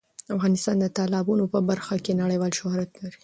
افغانستان 0.35 0.75
د 0.79 0.85
تالابونو 0.97 1.43
په 1.53 1.59
برخه 1.69 1.95
کې 2.03 2.19
نړیوال 2.21 2.51
شهرت 2.59 2.89
لري. 3.01 3.19